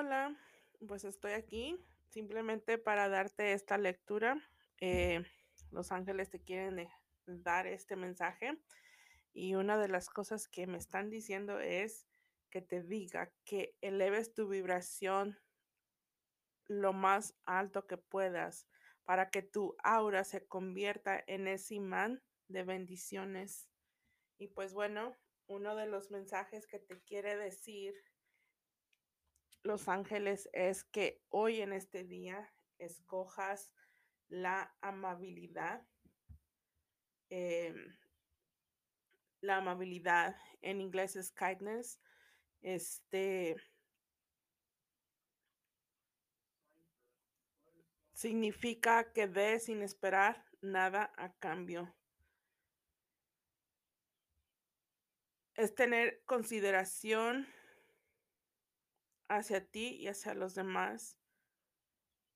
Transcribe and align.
Hola, 0.00 0.32
pues 0.86 1.02
estoy 1.02 1.32
aquí 1.32 1.76
simplemente 2.08 2.78
para 2.78 3.08
darte 3.08 3.52
esta 3.52 3.78
lectura. 3.78 4.40
Eh, 4.80 5.24
los 5.72 5.90
ángeles 5.90 6.30
te 6.30 6.40
quieren 6.40 6.78
eh, 6.78 6.88
dar 7.26 7.66
este 7.66 7.96
mensaje 7.96 8.62
y 9.32 9.56
una 9.56 9.76
de 9.76 9.88
las 9.88 10.08
cosas 10.08 10.46
que 10.46 10.68
me 10.68 10.78
están 10.78 11.10
diciendo 11.10 11.58
es 11.58 12.06
que 12.48 12.62
te 12.62 12.80
diga 12.80 13.32
que 13.44 13.74
eleves 13.80 14.32
tu 14.34 14.46
vibración 14.46 15.36
lo 16.68 16.92
más 16.92 17.34
alto 17.44 17.88
que 17.88 17.96
puedas 17.96 18.68
para 19.04 19.30
que 19.30 19.42
tu 19.42 19.74
aura 19.82 20.22
se 20.22 20.46
convierta 20.46 21.24
en 21.26 21.48
ese 21.48 21.74
imán 21.74 22.22
de 22.46 22.62
bendiciones. 22.62 23.68
Y 24.38 24.46
pues 24.46 24.74
bueno, 24.74 25.16
uno 25.48 25.74
de 25.74 25.86
los 25.86 26.12
mensajes 26.12 26.68
que 26.68 26.78
te 26.78 27.00
quiere 27.00 27.36
decir 27.36 27.96
los 29.62 29.88
ángeles 29.88 30.48
es 30.52 30.84
que 30.84 31.22
hoy 31.28 31.60
en 31.60 31.72
este 31.72 32.04
día 32.04 32.52
escojas 32.78 33.72
la 34.28 34.74
amabilidad. 34.80 35.86
Em, 37.30 37.96
la 39.40 39.56
amabilidad 39.56 40.36
en 40.60 40.80
inglés 40.80 41.16
es 41.16 41.32
kindness. 41.32 42.00
Este 42.60 43.56
significa 48.14 49.12
que 49.12 49.28
des 49.28 49.64
sin 49.66 49.82
esperar 49.82 50.44
nada 50.60 51.12
a 51.16 51.32
cambio. 51.34 51.94
Es 55.54 55.74
tener 55.74 56.22
consideración 56.24 57.46
hacia 59.28 59.64
ti 59.64 59.96
y 59.96 60.08
hacia 60.08 60.34
los 60.34 60.54
demás. 60.54 61.18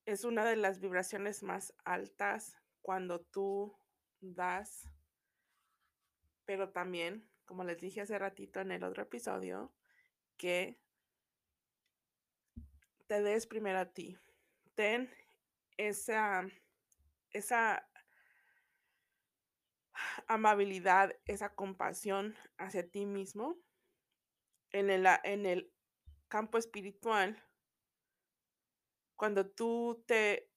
Es 0.05 0.25
una 0.25 0.45
de 0.45 0.57
las 0.57 0.81
vibraciones 0.81 1.43
más 1.43 1.75
altas 1.84 2.57
cuando 2.81 3.21
tú 3.21 3.77
das, 4.21 4.91
pero 6.45 6.71
también, 6.71 7.29
como 7.45 7.65
les 7.65 7.79
dije 7.79 8.01
hace 8.01 8.19
ratito 8.19 8.61
en 8.61 8.73
el 8.73 8.84
otro 8.84 9.03
episodio, 9.03 9.73
que 10.37 10.81
te 13.06 13.23
des 13.23 13.47
primero 13.47 13.79
a 13.79 13.93
ti. 13.93 14.19
Ten 14.75 15.11
esa, 15.77 16.47
esa 17.31 17.89
amabilidad, 20.27 21.17
esa 21.27 21.55
compasión 21.55 22.37
hacia 22.59 22.89
ti 22.89 23.06
mismo 23.06 23.56
en 24.71 24.91
el, 24.91 25.06
en 25.25 25.47
el 25.47 25.73
campo 26.33 26.56
espiritual. 26.56 27.36
Cuando 29.16 29.50
tú 29.50 30.02
te 30.06 30.50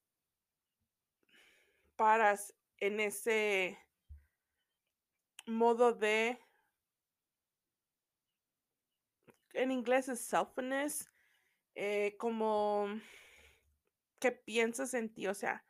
paras 1.97 2.55
en 2.77 3.01
ese 3.01 3.77
modo 5.45 5.91
de, 5.91 6.39
en 9.51 9.71
inglés 9.71 10.07
es 10.07 10.21
selfness, 10.21 11.11
eh, 11.75 12.15
como 12.17 12.87
que 14.19 14.31
piensas 14.31 14.93
en 14.93 15.13
ti, 15.13 15.27
o 15.27 15.33
sea, 15.33 15.65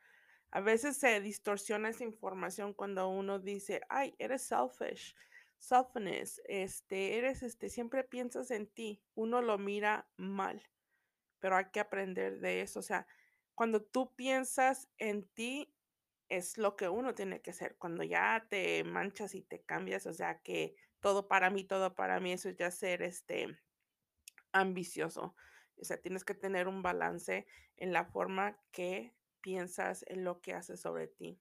a 0.52 0.60
veces 0.60 0.96
se 0.98 1.20
distorsiona 1.20 1.88
esa 1.88 2.04
información 2.04 2.74
cuando 2.74 3.08
uno 3.08 3.40
dice, 3.40 3.80
ay, 3.88 4.14
eres 4.20 4.42
selfish, 4.42 5.16
selfness, 5.58 6.40
este, 6.46 7.18
eres, 7.18 7.42
este, 7.42 7.68
siempre 7.68 8.04
piensas 8.04 8.50
en 8.50 8.66
ti, 8.66 9.02
uno 9.14 9.42
lo 9.42 9.58
mira 9.58 10.08
mal, 10.16 10.62
pero 11.38 11.56
hay 11.56 11.66
que 11.72 11.80
aprender 11.80 12.40
de 12.40 12.62
eso, 12.62 12.80
o 12.80 12.82
sea, 12.82 13.06
cuando 13.54 13.82
tú 13.82 14.14
piensas 14.14 14.88
en 14.98 15.26
ti, 15.28 15.74
es 16.28 16.58
lo 16.58 16.76
que 16.76 16.88
uno 16.88 17.14
tiene 17.14 17.40
que 17.40 17.50
hacer. 17.50 17.76
Cuando 17.78 18.02
ya 18.02 18.46
te 18.50 18.84
manchas 18.84 19.34
y 19.34 19.42
te 19.42 19.62
cambias, 19.62 20.06
o 20.06 20.12
sea, 20.12 20.40
que 20.42 20.76
todo 21.00 21.28
para 21.28 21.50
mí, 21.50 21.64
todo 21.64 21.94
para 21.94 22.20
mí, 22.20 22.32
eso 22.32 22.48
es 22.48 22.56
ya 22.56 22.70
ser 22.70 23.02
este 23.02 23.58
ambicioso. 24.52 25.34
O 25.78 25.84
sea, 25.84 26.00
tienes 26.00 26.24
que 26.24 26.34
tener 26.34 26.68
un 26.68 26.82
balance 26.82 27.46
en 27.76 27.92
la 27.92 28.04
forma 28.04 28.58
que 28.72 29.14
piensas 29.40 30.04
en 30.08 30.24
lo 30.24 30.40
que 30.40 30.54
haces 30.54 30.80
sobre 30.80 31.06
ti. 31.06 31.40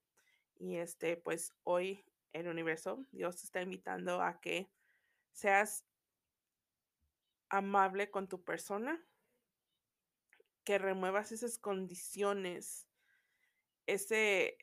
Y 0.58 0.78
este, 0.78 1.18
pues 1.18 1.54
hoy 1.64 2.06
el 2.36 2.48
universo, 2.48 3.06
Dios 3.12 3.38
te 3.38 3.44
está 3.44 3.62
invitando 3.62 4.22
a 4.22 4.40
que 4.42 4.70
seas 5.32 5.86
amable 7.50 8.12
con 8.12 8.28
tu 8.28 8.44
persona, 8.44 9.02
que 10.64 10.78
remuevas 10.78 11.32
esas 11.32 11.58
condiciones, 11.58 12.88
ese 13.86 14.58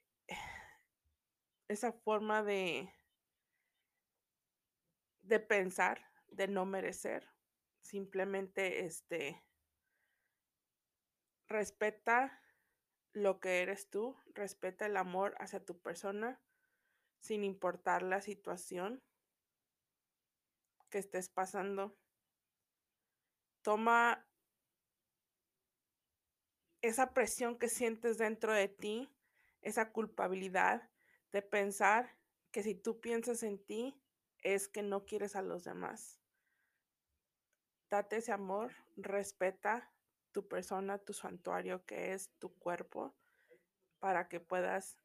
esa 1.68 1.92
forma 1.92 2.42
de, 2.42 2.92
de 5.22 5.40
pensar, 5.40 6.10
de 6.28 6.48
no 6.48 6.66
merecer. 6.66 7.26
Simplemente 7.80 8.84
este 8.84 9.42
respeta 11.48 12.40
lo 13.12 13.40
que 13.40 13.62
eres 13.62 13.90
tú, 13.90 14.16
respeta 14.34 14.86
el 14.86 14.96
amor 14.96 15.34
hacia 15.38 15.64
tu 15.64 15.80
persona 15.80 16.40
sin 17.22 17.44
importar 17.44 18.02
la 18.02 18.20
situación 18.20 19.00
que 20.90 20.98
estés 20.98 21.28
pasando. 21.28 21.96
Toma 23.62 24.26
esa 26.82 27.14
presión 27.14 27.58
que 27.58 27.68
sientes 27.68 28.18
dentro 28.18 28.52
de 28.52 28.66
ti, 28.66 29.08
esa 29.60 29.92
culpabilidad 29.92 30.90
de 31.30 31.42
pensar 31.42 32.18
que 32.50 32.64
si 32.64 32.74
tú 32.74 33.00
piensas 33.00 33.44
en 33.44 33.64
ti 33.64 33.96
es 34.42 34.68
que 34.68 34.82
no 34.82 35.04
quieres 35.04 35.36
a 35.36 35.42
los 35.42 35.62
demás. 35.62 36.20
Date 37.88 38.16
ese 38.16 38.32
amor, 38.32 38.72
respeta 38.96 39.92
tu 40.32 40.48
persona, 40.48 40.98
tu 40.98 41.12
santuario 41.12 41.84
que 41.86 42.14
es 42.14 42.30
tu 42.40 42.52
cuerpo, 42.58 43.14
para 44.00 44.28
que 44.28 44.40
puedas 44.40 44.96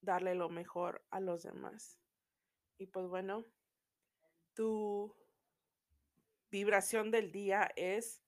darle 0.00 0.34
lo 0.34 0.48
mejor 0.48 1.04
a 1.10 1.20
los 1.20 1.42
demás. 1.42 1.98
Y 2.78 2.86
pues 2.86 3.06
bueno, 3.08 3.44
tu 4.54 5.14
vibración 6.50 7.10
del 7.10 7.32
día 7.32 7.70
es 7.76 8.22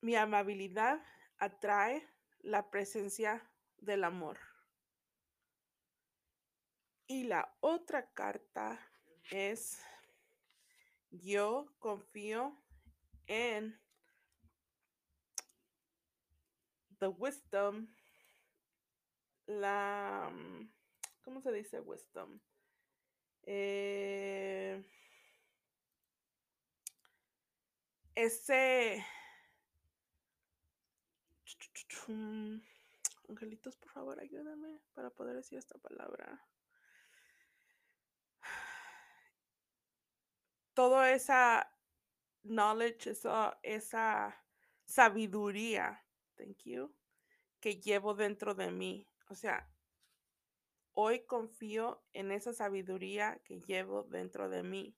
mi 0.00 0.16
amabilidad 0.16 1.02
atrae 1.38 2.08
la 2.40 2.70
presencia 2.70 3.50
del 3.78 4.04
amor. 4.04 4.38
Y 7.06 7.24
la 7.24 7.56
otra 7.60 8.12
carta 8.12 8.78
es 9.30 9.82
yo 11.10 11.74
confío 11.78 12.62
en 13.26 13.80
the 17.00 17.08
wisdom, 17.08 17.88
la, 19.50 20.30
mm, 20.32 20.70
¿cómo 21.22 21.40
se 21.40 21.52
dice 21.52 21.80
wisdom? 21.80 22.40
Eh, 23.42 24.84
ese, 28.14 29.04
angelitos, 33.28 33.76
por 33.76 33.90
favor, 33.90 34.20
ayúdame 34.20 34.80
para 34.94 35.10
poder 35.10 35.36
decir 35.36 35.58
esta 35.58 35.78
palabra. 35.78 36.44
Todo 40.74 41.04
esa 41.04 41.72
knowledge, 42.42 43.10
esa, 43.10 43.58
esa 43.62 44.36
sabiduría, 44.84 46.04
thank 46.36 46.64
you, 46.64 46.94
que 47.60 47.80
llevo 47.80 48.14
dentro 48.14 48.54
de 48.54 48.70
mí. 48.70 49.09
O 49.30 49.36
sea, 49.36 49.70
hoy 50.92 51.24
confío 51.24 52.02
en 52.12 52.32
esa 52.32 52.52
sabiduría 52.52 53.40
que 53.44 53.60
llevo 53.60 54.02
dentro 54.02 54.48
de 54.48 54.64
mí. 54.64 54.96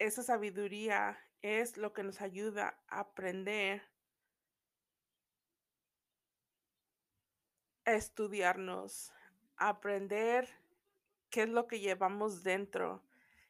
Esa 0.00 0.24
sabiduría 0.24 1.16
es 1.42 1.76
lo 1.76 1.92
que 1.92 2.02
nos 2.02 2.20
ayuda 2.20 2.82
a 2.88 2.98
aprender 2.98 3.82
a 7.84 7.92
estudiarnos, 7.92 9.12
a 9.56 9.68
aprender 9.68 10.48
qué 11.30 11.42
es 11.42 11.48
lo 11.48 11.68
que 11.68 11.78
llevamos 11.78 12.42
dentro, 12.42 13.04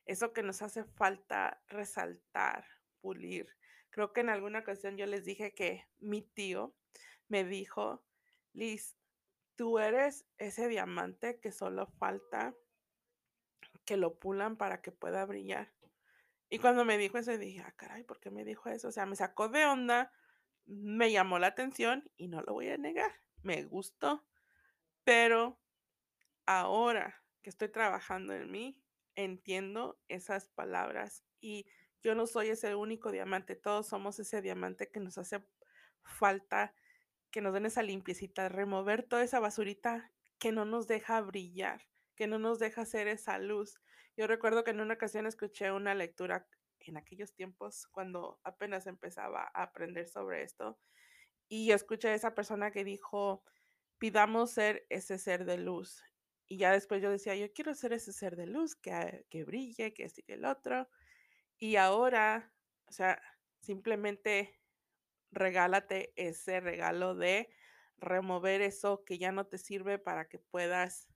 eso 0.04 0.34
que 0.34 0.42
nos 0.42 0.60
hace 0.60 0.84
falta 0.84 1.62
resaltar, 1.68 2.66
pulir. 3.00 3.56
Creo 3.88 4.12
que 4.12 4.20
en 4.20 4.28
alguna 4.28 4.58
ocasión 4.58 4.98
yo 4.98 5.06
les 5.06 5.24
dije 5.24 5.54
que 5.54 5.88
mi 6.00 6.20
tío 6.20 6.74
me 7.28 7.44
dijo, 7.44 8.04
Liz, 8.52 8.96
tú 9.56 9.78
eres 9.78 10.26
ese 10.38 10.68
diamante 10.68 11.40
que 11.40 11.52
solo 11.52 11.86
falta 11.86 12.54
que 13.84 13.96
lo 13.96 14.18
pulan 14.18 14.56
para 14.56 14.80
que 14.80 14.92
pueda 14.92 15.24
brillar. 15.24 15.72
Y 16.48 16.58
cuando 16.58 16.84
me 16.84 16.98
dijo 16.98 17.18
eso, 17.18 17.36
dije, 17.36 17.62
ah, 17.66 17.74
caray, 17.76 18.04
¿por 18.04 18.20
qué 18.20 18.30
me 18.30 18.44
dijo 18.44 18.68
eso? 18.68 18.88
O 18.88 18.92
sea, 18.92 19.06
me 19.06 19.16
sacó 19.16 19.48
de 19.48 19.66
onda, 19.66 20.12
me 20.66 21.10
llamó 21.10 21.38
la 21.38 21.48
atención 21.48 22.10
y 22.16 22.28
no 22.28 22.42
lo 22.42 22.52
voy 22.52 22.68
a 22.68 22.78
negar, 22.78 23.12
me 23.42 23.64
gustó, 23.64 24.24
pero 25.04 25.60
ahora 26.46 27.22
que 27.42 27.50
estoy 27.50 27.68
trabajando 27.68 28.34
en 28.34 28.50
mí, 28.50 28.80
entiendo 29.16 29.98
esas 30.08 30.48
palabras 30.48 31.24
y 31.40 31.66
yo 32.02 32.14
no 32.14 32.26
soy 32.26 32.48
ese 32.48 32.74
único 32.74 33.10
diamante, 33.10 33.56
todos 33.56 33.88
somos 33.88 34.18
ese 34.18 34.42
diamante 34.42 34.90
que 34.90 35.00
nos 35.00 35.18
hace 35.18 35.44
falta 36.02 36.74
que 37.34 37.40
nos 37.40 37.52
den 37.52 37.66
esa 37.66 37.82
limpiecita, 37.82 38.48
remover 38.48 39.02
toda 39.02 39.24
esa 39.24 39.40
basurita 39.40 40.12
que 40.38 40.52
no 40.52 40.64
nos 40.64 40.86
deja 40.86 41.20
brillar, 41.20 41.82
que 42.14 42.28
no 42.28 42.38
nos 42.38 42.60
deja 42.60 42.82
hacer 42.82 43.08
esa 43.08 43.40
luz. 43.40 43.80
Yo 44.16 44.28
recuerdo 44.28 44.62
que 44.62 44.70
en 44.70 44.80
una 44.80 44.94
ocasión 44.94 45.26
escuché 45.26 45.72
una 45.72 45.96
lectura 45.96 46.46
en 46.78 46.96
aquellos 46.96 47.34
tiempos 47.34 47.88
cuando 47.88 48.38
apenas 48.44 48.86
empezaba 48.86 49.50
a 49.52 49.64
aprender 49.64 50.06
sobre 50.06 50.44
esto 50.44 50.78
y 51.48 51.72
escuché 51.72 52.10
a 52.10 52.14
esa 52.14 52.36
persona 52.36 52.70
que 52.70 52.84
dijo, 52.84 53.42
pidamos 53.98 54.52
ser 54.52 54.86
ese 54.88 55.18
ser 55.18 55.44
de 55.44 55.58
luz. 55.58 56.04
Y 56.46 56.58
ya 56.58 56.70
después 56.70 57.02
yo 57.02 57.10
decía, 57.10 57.34
yo 57.34 57.52
quiero 57.52 57.74
ser 57.74 57.94
ese 57.94 58.12
ser 58.12 58.36
de 58.36 58.46
luz 58.46 58.76
que, 58.76 59.26
que 59.28 59.42
brille, 59.42 59.92
que 59.92 60.04
este 60.04 60.22
el 60.28 60.44
otro. 60.44 60.88
Y 61.58 61.74
ahora, 61.74 62.54
o 62.86 62.92
sea, 62.92 63.20
simplemente 63.60 64.60
regálate 65.34 66.12
ese 66.16 66.60
regalo 66.60 67.14
de 67.14 67.50
remover 67.98 68.60
eso 68.60 69.04
que 69.04 69.18
ya 69.18 69.32
no 69.32 69.46
te 69.46 69.58
sirve 69.58 69.98
para 69.98 70.28
que 70.28 70.38
puedas 70.38 71.08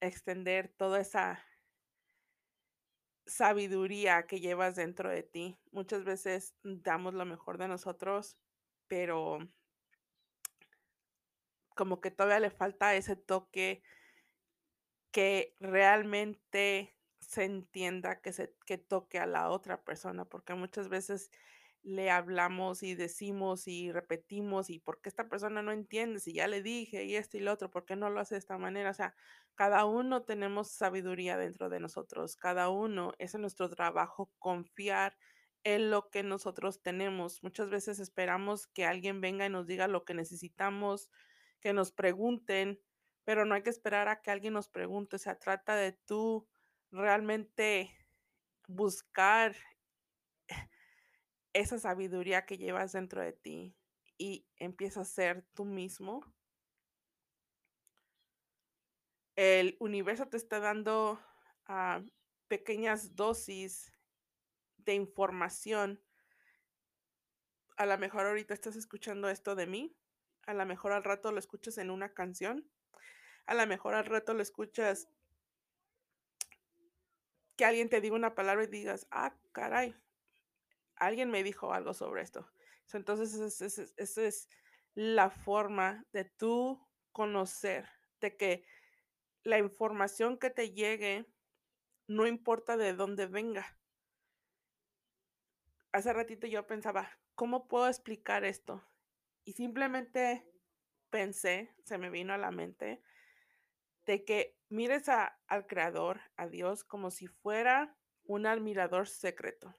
extender 0.00 0.68
toda 0.68 1.00
esa 1.00 1.44
sabiduría 3.26 4.26
que 4.26 4.40
llevas 4.40 4.76
dentro 4.76 5.10
de 5.10 5.22
ti. 5.22 5.58
Muchas 5.70 6.04
veces 6.04 6.54
damos 6.62 7.14
lo 7.14 7.24
mejor 7.24 7.58
de 7.58 7.68
nosotros, 7.68 8.36
pero 8.88 9.38
como 11.74 12.00
que 12.00 12.10
todavía 12.10 12.40
le 12.40 12.50
falta 12.50 12.94
ese 12.94 13.16
toque 13.16 13.82
que 15.10 15.54
realmente 15.60 16.96
se 17.20 17.44
entienda, 17.44 18.20
que 18.20 18.32
se 18.32 18.54
que 18.66 18.78
toque 18.78 19.18
a 19.18 19.26
la 19.26 19.50
otra 19.50 19.82
persona, 19.82 20.24
porque 20.24 20.54
muchas 20.54 20.88
veces 20.88 21.30
le 21.82 22.10
hablamos 22.10 22.82
y 22.82 22.94
decimos 22.94 23.66
y 23.66 23.90
repetimos 23.90 24.70
y 24.70 24.78
porque 24.78 25.08
esta 25.08 25.28
persona 25.28 25.62
no 25.62 25.72
entiende, 25.72 26.20
si 26.20 26.32
ya 26.32 26.46
le 26.46 26.62
dije 26.62 27.04
y 27.04 27.16
esto 27.16 27.36
y 27.36 27.40
lo 27.40 27.52
otro, 27.52 27.70
¿por 27.70 27.84
qué 27.84 27.96
no 27.96 28.08
lo 28.08 28.20
hace 28.20 28.36
de 28.36 28.40
esta 28.40 28.56
manera? 28.58 28.90
O 28.90 28.94
sea, 28.94 29.14
cada 29.54 29.84
uno 29.84 30.22
tenemos 30.22 30.70
sabiduría 30.70 31.36
dentro 31.36 31.68
de 31.68 31.80
nosotros, 31.80 32.36
cada 32.36 32.68
uno 32.68 33.12
es 33.18 33.34
nuestro 33.34 33.68
trabajo 33.68 34.30
confiar 34.38 35.16
en 35.64 35.90
lo 35.90 36.08
que 36.10 36.22
nosotros 36.22 36.82
tenemos. 36.82 37.42
Muchas 37.42 37.70
veces 37.70 37.98
esperamos 37.98 38.66
que 38.68 38.84
alguien 38.84 39.20
venga 39.20 39.46
y 39.46 39.50
nos 39.50 39.66
diga 39.66 39.88
lo 39.88 40.04
que 40.04 40.14
necesitamos, 40.14 41.10
que 41.60 41.72
nos 41.72 41.92
pregunten, 41.92 42.80
pero 43.24 43.44
no 43.44 43.54
hay 43.54 43.62
que 43.62 43.70
esperar 43.70 44.08
a 44.08 44.20
que 44.20 44.30
alguien 44.30 44.54
nos 44.54 44.68
pregunte, 44.68 45.16
o 45.16 45.18
sea, 45.18 45.38
trata 45.38 45.76
de 45.76 45.92
tú 45.92 46.48
realmente 46.90 47.90
buscar 48.66 49.54
esa 51.52 51.78
sabiduría 51.78 52.46
que 52.46 52.58
llevas 52.58 52.92
dentro 52.92 53.20
de 53.20 53.32
ti 53.32 53.76
y 54.18 54.46
empieza 54.56 55.02
a 55.02 55.04
ser 55.04 55.44
tú 55.54 55.64
mismo. 55.64 56.24
El 59.36 59.76
universo 59.80 60.28
te 60.28 60.36
está 60.36 60.60
dando 60.60 61.20
ah, 61.66 62.02
pequeñas 62.48 63.16
dosis 63.16 63.92
de 64.76 64.94
información. 64.94 66.02
A 67.76 67.86
lo 67.86 67.96
mejor 67.98 68.26
ahorita 68.26 68.54
estás 68.54 68.76
escuchando 68.76 69.28
esto 69.28 69.54
de 69.54 69.66
mí, 69.66 69.96
a 70.46 70.54
lo 70.54 70.66
mejor 70.66 70.92
al 70.92 71.04
rato 71.04 71.32
lo 71.32 71.38
escuchas 71.38 71.78
en 71.78 71.90
una 71.90 72.12
canción, 72.12 72.70
a 73.46 73.54
lo 73.54 73.66
mejor 73.66 73.94
al 73.94 74.04
rato 74.04 74.34
lo 74.34 74.42
escuchas 74.42 75.08
que 77.56 77.64
alguien 77.64 77.88
te 77.88 78.00
diga 78.00 78.14
una 78.14 78.34
palabra 78.34 78.64
y 78.64 78.68
digas, 78.68 79.06
ah, 79.10 79.34
caray, 79.52 79.94
alguien 81.06 81.30
me 81.30 81.42
dijo 81.42 81.72
algo 81.72 81.94
sobre 81.94 82.22
esto. 82.22 82.48
Entonces, 82.92 83.34
esa 83.96 84.22
es, 84.22 84.48
la 84.94 85.30
forma 85.30 86.04
de 86.12 86.26
tú 86.26 86.86
conocer, 87.12 87.88
de 88.20 88.36
que 88.36 88.66
la 89.42 89.58
información 89.58 90.38
que 90.38 90.50
te 90.50 90.72
llegue, 90.72 91.26
no 92.06 92.26
importa 92.26 92.76
de 92.76 92.92
dónde 92.92 93.26
venga. 93.26 93.78
Hace 95.92 96.12
ratito 96.12 96.46
yo 96.46 96.66
pensaba, 96.66 97.10
¿cómo 97.34 97.68
puedo 97.68 97.88
explicar 97.88 98.44
esto? 98.44 98.86
Y 99.44 99.54
simplemente 99.54 100.46
pensé, 101.08 101.74
se 101.84 101.96
me 101.96 102.10
vino 102.10 102.34
a 102.34 102.38
la 102.38 102.50
mente, 102.50 103.02
de 104.04 104.24
que 104.26 104.58
mires 104.68 105.08
al 105.08 105.66
Creador, 105.66 106.20
a 106.36 106.48
Dios, 106.48 106.84
como 106.84 107.10
si 107.10 107.28
fuera 107.28 107.96
un 108.24 108.46
admirador 108.46 109.08
secreto 109.08 109.74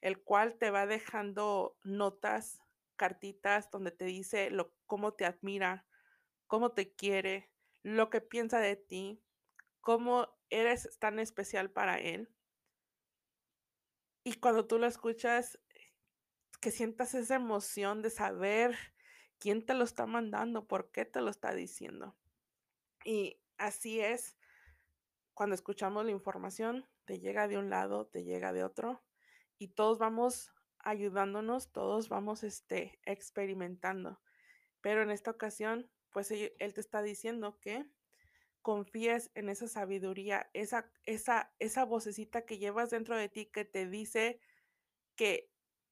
el 0.00 0.22
cual 0.22 0.56
te 0.58 0.70
va 0.70 0.86
dejando 0.86 1.76
notas, 1.84 2.60
cartitas 2.96 3.70
donde 3.70 3.90
te 3.90 4.04
dice 4.04 4.50
lo, 4.50 4.74
cómo 4.86 5.14
te 5.14 5.24
admira, 5.24 5.86
cómo 6.46 6.72
te 6.72 6.94
quiere, 6.94 7.50
lo 7.82 8.10
que 8.10 8.20
piensa 8.20 8.58
de 8.58 8.76
ti, 8.76 9.22
cómo 9.80 10.28
eres 10.50 10.98
tan 10.98 11.18
especial 11.18 11.70
para 11.70 11.98
él. 11.98 12.28
Y 14.24 14.34
cuando 14.34 14.66
tú 14.66 14.78
lo 14.78 14.86
escuchas, 14.86 15.58
que 16.60 16.70
sientas 16.70 17.14
esa 17.14 17.36
emoción 17.36 18.02
de 18.02 18.10
saber 18.10 18.76
quién 19.38 19.64
te 19.64 19.74
lo 19.74 19.84
está 19.84 20.06
mandando, 20.06 20.66
por 20.66 20.90
qué 20.90 21.04
te 21.04 21.20
lo 21.20 21.30
está 21.30 21.54
diciendo. 21.54 22.16
Y 23.04 23.40
así 23.56 24.00
es, 24.00 24.36
cuando 25.34 25.54
escuchamos 25.54 26.04
la 26.04 26.10
información, 26.10 26.88
te 27.04 27.20
llega 27.20 27.48
de 27.48 27.58
un 27.58 27.70
lado, 27.70 28.06
te 28.06 28.24
llega 28.24 28.52
de 28.52 28.64
otro, 28.64 29.02
y 29.58 29.68
todos 29.68 29.98
vamos 29.98 30.52
ayudándonos, 30.78 31.72
todos 31.72 32.08
vamos 32.08 32.44
este, 32.44 32.98
experimentando. 33.04 34.20
Pero 34.80 35.02
en 35.02 35.10
esta 35.10 35.30
ocasión, 35.30 35.90
pues 36.10 36.30
él, 36.30 36.74
te 36.74 36.80
está 36.80 37.02
diciendo 37.02 37.58
que 37.60 37.84
confíes 38.62 39.30
en 39.34 39.48
esa 39.48 39.68
sabiduría, 39.68 40.48
esa, 40.52 40.90
esa, 41.04 41.52
esa 41.58 41.84
vocecita 41.84 42.44
que 42.44 42.58
llevas 42.58 42.90
dentro 42.90 43.16
de 43.16 43.28
ti 43.28 43.46
que 43.46 43.64
te 43.64 43.88
dice 43.88 44.40
que 45.16 45.50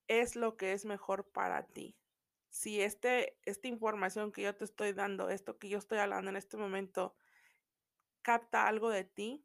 es 0.09 0.37
lo 0.37 0.57
que 0.57 0.73
es 0.73 0.85
mejor 0.85 1.31
para 1.31 1.67
ti. 1.67 1.97
Si 2.49 2.81
este, 2.81 3.38
esta 3.45 3.69
información 3.69 4.33
que 4.33 4.43
yo 4.43 4.57
te 4.57 4.64
estoy 4.64 4.93
dando, 4.93 5.29
esto 5.29 5.59
que 5.59 5.69
yo 5.69 5.79
estoy 5.79 5.99
hablando 5.99 6.31
en 6.31 6.37
este 6.37 6.57
momento, 6.57 7.17
capta 8.23 8.67
algo 8.67 8.88
de 8.88 9.05
ti, 9.05 9.45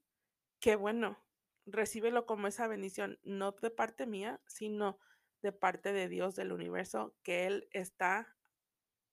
qué 0.60 0.76
bueno, 0.76 1.18
recíbelo 1.66 2.26
como 2.26 2.48
esa 2.48 2.68
bendición, 2.68 3.20
no 3.24 3.52
de 3.52 3.72
parte 3.72 4.06
mía, 4.06 4.42
sino 4.48 5.00
de 5.42 5.52
parte 5.52 5.94
de 5.94 6.08
Dios 6.08 6.36
del 6.36 6.52
universo, 6.52 7.16
que 7.24 7.48
Él 7.48 7.68
está 7.72 8.36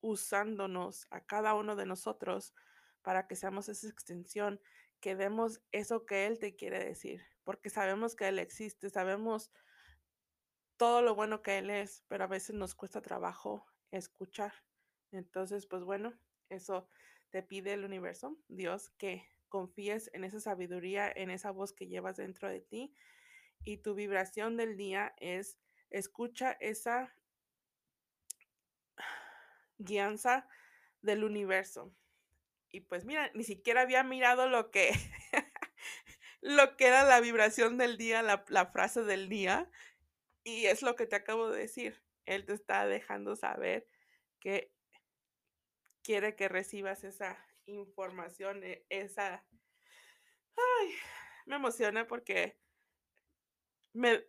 usándonos 0.01 1.07
a 1.11 1.25
cada 1.25 1.55
uno 1.55 1.77
de 1.77 1.87
nosotros 1.87 2.55
para 3.03 3.27
que 3.27 3.37
seamos 3.37 3.69
esa 3.69 3.89
extensión, 3.89 4.61
que 5.01 5.17
demos 5.17 5.63
eso 5.73 6.07
que 6.07 6.27
Él 6.27 6.39
te 6.39 6.57
quiere 6.57 6.85
decir, 6.85 7.23
porque 7.45 7.71
sabemos 7.71 8.15
que 8.15 8.29
Él 8.29 8.39
existe, 8.39 8.91
sabemos 8.91 9.51
todo 10.77 11.03
lo 11.03 11.15
bueno 11.15 11.43
que 11.43 11.59
Él 11.59 11.71
es, 11.71 12.05
pero 12.09 12.25
a 12.25 12.29
veces 12.29 12.55
nos 12.55 12.75
cuesta 12.75 13.01
trabajo 13.01 13.67
escuchar. 13.91 14.53
Entonces, 15.11 15.67
pues 15.67 15.83
bueno, 15.83 16.13
eso 16.49 16.89
te 17.31 17.43
pide 17.43 17.73
el 17.73 17.85
universo, 17.85 18.37
Dios, 18.49 18.91
que 18.91 19.27
confíes 19.49 20.11
en 20.13 20.25
esa 20.25 20.41
sabiduría, 20.41 21.11
en 21.15 21.31
esa 21.31 21.51
voz 21.51 21.73
que 21.73 21.87
llevas 21.87 22.17
dentro 22.17 22.49
de 22.49 22.61
ti. 22.61 22.95
Y 23.65 23.79
tu 23.79 23.95
vibración 23.95 24.57
del 24.57 24.77
día 24.77 25.15
es, 25.19 25.59
escucha 25.91 26.53
esa 26.61 27.15
guianza 29.79 30.49
del 31.03 31.25
universo. 31.25 31.93
Y 32.71 32.81
pues 32.81 33.05
mira, 33.05 33.31
ni 33.35 33.45
siquiera 33.45 33.83
había 33.83 34.03
mirado 34.03 34.49
lo 34.49 34.71
que, 34.71 34.93
lo 36.41 36.77
que 36.77 36.87
era 36.87 37.05
la 37.05 37.21
vibración 37.21 37.79
del 37.79 37.97
día, 37.97 38.23
la, 38.23 38.45
la 38.49 38.67
frase 38.67 39.03
del 39.03 39.29
día. 39.29 39.71
Y 40.45 40.67
es 40.67 40.83
lo 40.83 40.97
que 40.97 41.07
te 41.07 41.17
acabo 41.17 41.51
de 41.51 41.61
decir. 41.61 42.03
Él 42.27 42.45
te 42.45 42.53
está 42.53 42.87
dejando 42.87 43.37
saber 43.37 43.89
que 44.39 44.71
quiere 46.03 46.37
que 46.37 46.49
recibas 46.49 47.05
esa 47.05 47.48
información, 47.69 48.65
e, 48.65 48.85
esa... 48.89 49.45
Ay, 50.57 50.95
me 51.47 51.57
emociona 51.57 52.07
porque 52.07 52.59
me, 53.93 54.25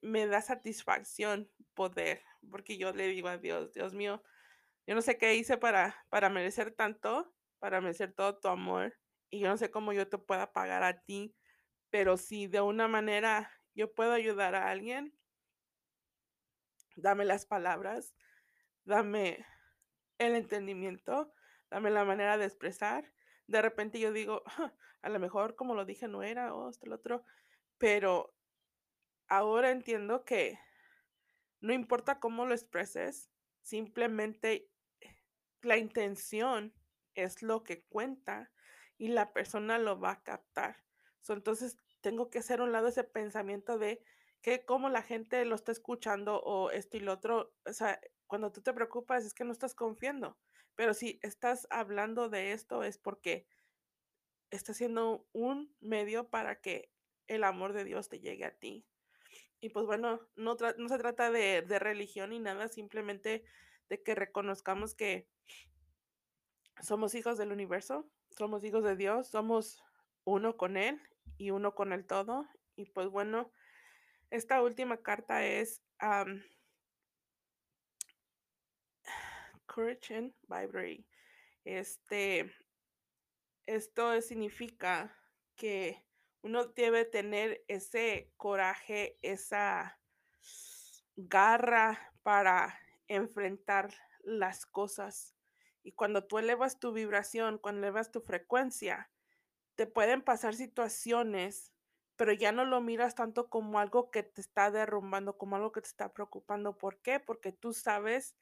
me, 0.00 0.26
da 0.26 0.40
satisfacción 0.40 1.50
poder, 1.74 2.22
porque 2.50 2.78
yo 2.78 2.92
le 2.92 3.08
digo 3.08 3.28
a 3.28 3.38
Dios, 3.38 3.72
Dios 3.72 3.94
mío, 3.94 4.22
yo 4.86 4.94
no 4.94 5.02
sé 5.02 5.18
qué 5.18 5.34
hice 5.34 5.56
para, 5.58 6.04
para 6.08 6.28
merecer 6.28 6.72
tanto, 6.72 7.34
para 7.58 7.80
merecer 7.80 8.12
todo 8.12 8.38
tu 8.38 8.48
amor, 8.48 8.96
y 9.30 9.40
yo 9.40 9.48
no 9.48 9.56
sé 9.56 9.70
cómo 9.70 9.92
yo 9.92 10.08
te 10.08 10.18
pueda 10.18 10.52
pagar 10.52 10.82
a 10.82 11.02
ti, 11.02 11.34
pero 11.90 12.16
si 12.16 12.46
de 12.46 12.60
una 12.60 12.88
manera 12.88 13.50
yo 13.74 13.94
puedo 13.94 14.12
ayudar 14.12 14.54
a 14.54 14.70
alguien, 14.70 15.16
dame 16.96 17.24
las 17.24 17.46
palabras, 17.46 18.14
dame 18.84 19.44
el 20.18 20.36
entendimiento, 20.36 21.32
dame 21.72 21.90
la 21.90 22.04
manera 22.04 22.36
de 22.36 22.44
expresar. 22.44 23.10
De 23.46 23.62
repente 23.62 23.98
yo 23.98 24.12
digo, 24.12 24.42
a 25.02 25.08
lo 25.08 25.18
mejor 25.18 25.56
como 25.56 25.74
lo 25.74 25.86
dije 25.86 26.06
no 26.06 26.22
era, 26.22 26.54
o 26.54 26.68
esto, 26.68 26.86
lo 26.86 26.96
otro, 26.96 27.24
pero 27.78 28.34
ahora 29.26 29.70
entiendo 29.70 30.24
que 30.24 30.58
no 31.60 31.72
importa 31.72 32.20
cómo 32.20 32.44
lo 32.44 32.54
expreses, 32.54 33.30
simplemente 33.62 34.68
la 35.62 35.78
intención 35.78 36.74
es 37.14 37.42
lo 37.42 37.62
que 37.62 37.84
cuenta 37.84 38.52
y 38.98 39.08
la 39.08 39.32
persona 39.32 39.78
lo 39.78 39.98
va 39.98 40.12
a 40.12 40.22
captar. 40.22 40.84
entonces 41.28 41.78
tengo 42.02 42.28
que 42.28 42.40
hacer 42.40 42.60
un 42.60 42.72
lado 42.72 42.88
ese 42.88 43.04
pensamiento 43.04 43.78
de 43.78 44.04
que 44.42 44.64
como 44.64 44.90
la 44.90 45.02
gente 45.02 45.44
lo 45.44 45.54
está 45.54 45.72
escuchando 45.72 46.40
o 46.42 46.70
esto 46.70 46.96
y 46.96 47.00
lo 47.00 47.12
otro, 47.12 47.54
o 47.64 47.72
sea, 47.72 47.98
cuando 48.26 48.50
tú 48.50 48.60
te 48.60 48.72
preocupas 48.72 49.24
es 49.24 49.32
que 49.32 49.44
no 49.44 49.52
estás 49.52 49.74
confiando, 49.74 50.36
pero 50.74 50.94
si 50.94 51.18
estás 51.22 51.66
hablando 51.70 52.28
de 52.28 52.52
esto 52.52 52.82
es 52.82 52.98
porque 52.98 53.46
está 54.50 54.74
siendo 54.74 55.26
un 55.32 55.74
medio 55.80 56.28
para 56.28 56.60
que 56.60 56.90
el 57.26 57.44
amor 57.44 57.72
de 57.72 57.84
Dios 57.84 58.08
te 58.08 58.20
llegue 58.20 58.44
a 58.44 58.54
ti. 58.54 58.84
Y 59.60 59.70
pues 59.70 59.86
bueno, 59.86 60.20
no, 60.34 60.56
no 60.78 60.88
se 60.88 60.98
trata 60.98 61.30
de, 61.30 61.62
de 61.62 61.78
religión 61.78 62.30
ni 62.30 62.40
nada, 62.40 62.68
simplemente 62.68 63.44
de 63.88 64.02
que 64.02 64.14
reconozcamos 64.14 64.94
que 64.94 65.28
somos 66.82 67.14
hijos 67.14 67.38
del 67.38 67.52
universo, 67.52 68.10
somos 68.36 68.64
hijos 68.64 68.82
de 68.82 68.96
Dios, 68.96 69.28
somos 69.28 69.82
uno 70.24 70.56
con 70.56 70.76
Él 70.76 71.00
y 71.38 71.50
uno 71.50 71.74
con 71.74 71.92
el 71.92 72.06
todo. 72.06 72.46
Y 72.74 72.86
pues 72.86 73.08
bueno, 73.08 73.52
esta 74.30 74.62
última 74.62 75.02
carta 75.02 75.44
es 75.46 75.82
Courage 75.98 76.42
and 80.10 80.32
Bravery. 80.48 81.06
Este, 81.64 82.52
esto 83.66 84.20
significa 84.20 85.16
que 85.56 86.04
uno 86.42 86.66
debe 86.66 87.04
tener 87.04 87.64
ese 87.68 88.32
coraje, 88.36 89.18
esa 89.22 89.98
garra 91.16 92.12
para 92.22 92.78
enfrentar 93.06 93.92
las 94.22 94.66
cosas. 94.66 95.34
Y 95.82 95.92
cuando 95.92 96.24
tú 96.24 96.38
elevas 96.38 96.78
tu 96.78 96.92
vibración, 96.92 97.58
cuando 97.58 97.80
elevas 97.80 98.10
tu 98.10 98.20
frecuencia, 98.20 99.10
te 99.74 99.86
pueden 99.86 100.22
pasar 100.22 100.54
situaciones, 100.54 101.72
pero 102.16 102.32
ya 102.32 102.52
no 102.52 102.64
lo 102.64 102.80
miras 102.80 103.14
tanto 103.14 103.48
como 103.48 103.78
algo 103.78 104.10
que 104.10 104.22
te 104.22 104.40
está 104.40 104.70
derrumbando, 104.70 105.38
como 105.38 105.56
algo 105.56 105.72
que 105.72 105.80
te 105.80 105.88
está 105.88 106.12
preocupando. 106.12 106.76
¿Por 106.76 107.00
qué? 107.00 107.20
Porque 107.20 107.52
tú 107.52 107.72
sabes 107.72 108.36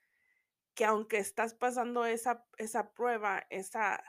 que 0.81 0.87
aunque 0.87 1.19
estás 1.19 1.53
pasando 1.53 2.07
esa, 2.07 2.47
esa 2.57 2.95
prueba, 2.95 3.47
esa 3.51 4.03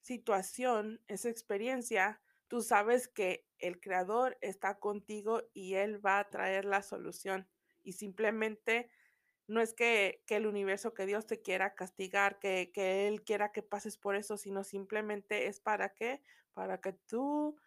situación, 0.00 1.02
esa 1.08 1.28
experiencia, 1.28 2.22
tú 2.48 2.62
sabes 2.62 3.06
que 3.06 3.46
el 3.58 3.80
creador 3.82 4.38
está 4.40 4.78
contigo 4.78 5.42
y 5.52 5.74
él 5.74 6.02
va 6.02 6.18
a 6.18 6.30
traer 6.30 6.64
la 6.64 6.80
solución. 6.80 7.46
Y 7.82 7.92
simplemente 7.92 8.88
no 9.46 9.60
es 9.60 9.74
que, 9.74 10.22
el 10.28 10.46
universo, 10.46 10.94
que 10.94 11.04
Dios 11.04 11.26
te 11.26 11.42
quiera 11.42 11.74
castigar, 11.74 12.38
que, 12.38 12.72
Él 13.06 13.22
quiera 13.22 13.52
que 13.52 13.60
pases 13.62 13.98
por 13.98 14.16
eso, 14.16 14.38
sino 14.38 14.64
simplemente 14.64 15.48
es 15.48 15.60
para 15.60 15.92
qué, 15.92 16.22
para 16.54 16.80
que 16.80 16.94
tu 16.94 17.58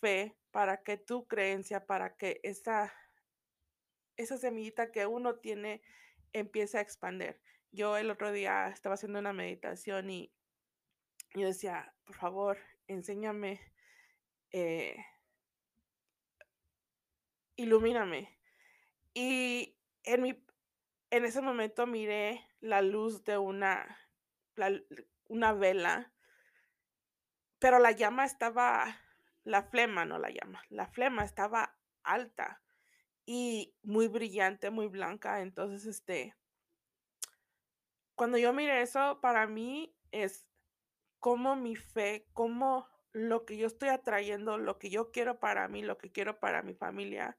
fe, 0.00 0.38
para 0.52 0.82
que 0.82 0.96
tu 0.96 1.26
creencia, 1.26 1.84
para 1.84 2.16
que 2.16 2.40
esa, 2.44 2.94
esa 4.16 4.38
semillita 4.38 4.90
que 4.90 5.04
uno 5.04 5.34
tiene 5.34 5.82
empiece 6.32 6.78
a 6.78 6.80
expandir. 6.80 7.38
Yo 7.72 7.96
el 7.96 8.10
otro 8.10 8.32
día 8.32 8.68
estaba 8.68 8.94
haciendo 8.94 9.18
una 9.18 9.32
meditación 9.32 10.10
y 10.10 10.32
yo 11.34 11.46
decía, 11.46 11.94
por 12.04 12.16
favor, 12.16 12.58
enséñame, 12.88 13.60
eh, 14.50 14.96
ilumíname. 17.56 18.36
Y 19.14 19.76
en 20.02 20.22
mi, 20.22 20.44
en 21.10 21.24
ese 21.24 21.40
momento 21.40 21.86
miré 21.86 22.44
la 22.60 22.82
luz 22.82 23.24
de 23.24 23.38
una, 23.38 23.98
una 25.28 25.52
vela, 25.52 26.12
pero 27.60 27.78
la 27.78 27.92
llama 27.92 28.24
estaba, 28.24 29.00
la 29.44 29.62
flema, 29.62 30.04
no 30.04 30.18
la 30.18 30.30
llama, 30.30 30.62
la 30.68 30.86
flema 30.86 31.22
estaba 31.24 31.78
alta 32.02 32.62
y 33.26 33.74
muy 33.82 34.08
brillante, 34.08 34.70
muy 34.70 34.88
blanca. 34.88 35.40
Entonces, 35.42 35.86
este, 35.86 36.34
cuando 38.20 38.36
yo 38.36 38.52
miré 38.52 38.82
eso, 38.82 39.18
para 39.22 39.46
mí 39.46 39.96
es 40.10 40.46
como 41.20 41.56
mi 41.56 41.74
fe, 41.74 42.28
como 42.34 42.86
lo 43.12 43.46
que 43.46 43.56
yo 43.56 43.66
estoy 43.66 43.88
atrayendo, 43.88 44.58
lo 44.58 44.78
que 44.78 44.90
yo 44.90 45.10
quiero 45.10 45.40
para 45.40 45.68
mí, 45.68 45.80
lo 45.80 45.96
que 45.96 46.12
quiero 46.12 46.38
para 46.38 46.62
mi 46.62 46.74
familia, 46.74 47.38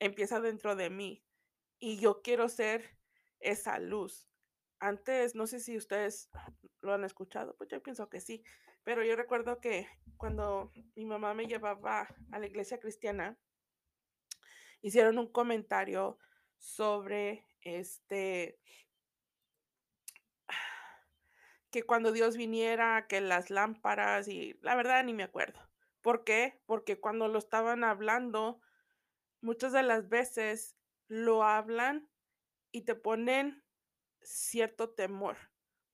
empieza 0.00 0.40
dentro 0.40 0.74
de 0.74 0.90
mí 0.90 1.24
y 1.78 2.00
yo 2.00 2.22
quiero 2.22 2.48
ser 2.48 2.98
esa 3.38 3.78
luz. 3.78 4.28
Antes, 4.80 5.36
no 5.36 5.46
sé 5.46 5.60
si 5.60 5.76
ustedes 5.76 6.28
lo 6.80 6.92
han 6.92 7.04
escuchado, 7.04 7.54
pues 7.56 7.70
yo 7.70 7.80
pienso 7.80 8.10
que 8.10 8.20
sí, 8.20 8.42
pero 8.82 9.04
yo 9.04 9.14
recuerdo 9.14 9.60
que 9.60 9.86
cuando 10.16 10.72
mi 10.96 11.04
mamá 11.04 11.34
me 11.34 11.46
llevaba 11.46 12.08
a 12.32 12.38
la 12.40 12.46
iglesia 12.46 12.80
cristiana, 12.80 13.38
hicieron 14.82 15.18
un 15.18 15.30
comentario 15.30 16.18
sobre 16.58 17.46
este 17.60 18.58
que 21.74 21.82
cuando 21.82 22.12
Dios 22.12 22.36
viniera, 22.36 23.08
que 23.08 23.20
las 23.20 23.50
lámparas 23.50 24.28
y 24.28 24.56
la 24.62 24.76
verdad 24.76 25.02
ni 25.02 25.12
me 25.12 25.24
acuerdo. 25.24 25.58
¿Por 26.02 26.22
qué? 26.22 26.62
Porque 26.66 27.00
cuando 27.00 27.26
lo 27.26 27.40
estaban 27.40 27.82
hablando, 27.82 28.60
muchas 29.40 29.72
de 29.72 29.82
las 29.82 30.08
veces 30.08 30.76
lo 31.08 31.42
hablan 31.42 32.08
y 32.70 32.82
te 32.82 32.94
ponen 32.94 33.64
cierto 34.22 34.90
temor. 34.90 35.36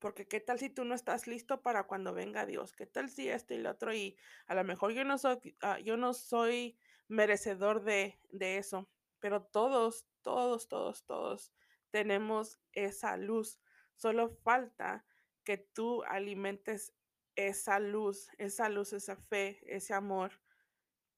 Porque 0.00 0.28
qué 0.28 0.38
tal 0.38 0.58
si 0.58 0.68
tú 0.68 0.84
no 0.84 0.94
estás 0.94 1.26
listo 1.26 1.62
para 1.62 1.86
cuando 1.86 2.12
venga 2.12 2.44
Dios, 2.44 2.74
qué 2.74 2.84
tal 2.84 3.08
si 3.08 3.30
esto 3.30 3.54
y 3.54 3.58
lo 3.58 3.70
otro 3.70 3.94
y 3.94 4.18
a 4.48 4.54
lo 4.54 4.64
mejor 4.64 4.92
yo 4.92 5.02
no 5.04 5.16
soy, 5.16 5.56
ah, 5.62 5.78
yo 5.78 5.96
no 5.96 6.12
soy 6.12 6.76
merecedor 7.08 7.84
de, 7.84 8.20
de 8.28 8.58
eso, 8.58 8.90
pero 9.18 9.44
todos, 9.44 10.04
todos, 10.20 10.68
todos, 10.68 11.06
todos 11.06 11.54
tenemos 11.90 12.58
esa 12.72 13.16
luz. 13.16 13.58
Solo 13.94 14.28
falta 14.28 15.06
que 15.44 15.58
tú 15.58 16.02
alimentes 16.04 16.92
esa 17.36 17.78
luz, 17.78 18.28
esa 18.38 18.68
luz, 18.68 18.92
esa 18.92 19.16
fe, 19.16 19.60
ese 19.64 19.94
amor 19.94 20.40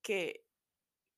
que, 0.02 0.47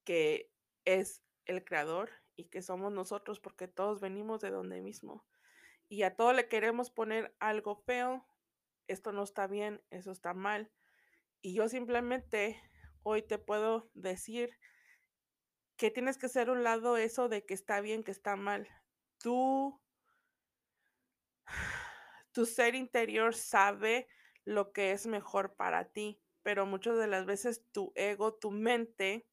que 0.05 0.53
es 0.85 1.23
el 1.47 1.65
creador 1.65 2.11
y 2.37 2.45
que 2.47 2.63
somos 2.63 2.93
nosotros 2.93 3.41
porque 3.41 3.69
todos 3.69 4.01
venimos 4.01 4.41
de 4.41 4.51
donde 4.51 4.81
mismo. 4.81 5.27
Y 5.89 6.03
a 6.03 6.17
todo 6.17 6.33
le 6.33 6.49
queremos 6.49 6.91
poner 6.91 7.35
algo 7.39 7.77
feo, 7.77 8.27
esto 8.87 9.13
no 9.13 9.23
está 9.23 9.47
bien, 9.47 9.83
eso 9.91 10.11
está 10.11 10.35
mal. 10.35 10.73
Y 11.43 11.55
yo 11.55 11.69
simplemente 11.69 12.61
hoy 13.03 13.23
te 13.23 13.39
puedo 13.39 13.91
decir 13.95 14.59
que 15.77 15.91
tienes 15.91 16.19
que 16.19 16.29
ser 16.29 16.51
un 16.51 16.63
lado 16.63 16.97
eso 16.97 17.29
de 17.29 17.45
que 17.45 17.55
está 17.55 17.81
bien, 17.81 18.03
que 18.03 18.11
está 18.11 18.37
mal. 18.37 18.69
Tú, 19.19 19.81
tu 22.35 22.47
ser 22.47 22.75
interior 22.75 23.35
sabe 23.35 24.09
lo 24.45 24.73
que 24.73 24.91
es 24.91 25.07
mejor 25.07 25.55
para 25.55 25.85
ti, 25.87 26.21
pero 26.43 26.67
muchas 26.67 26.99
de 26.99 27.07
las 27.07 27.25
veces 27.25 27.65
tu 27.73 27.93
ego, 27.95 28.35
tu 28.35 28.51
mente, 28.51 29.27